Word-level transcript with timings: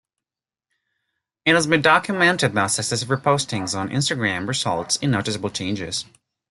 It 1.45 1.53
has 1.53 1.67
been 1.67 1.83
documented 1.83 2.53
that 2.53 2.67
successive 2.71 3.09
repostings 3.09 3.77
on 3.77 3.89
Instagram 3.89 4.47
results 4.47 4.95
in 4.95 5.11
noticeable 5.11 5.51
changes. 5.51 6.05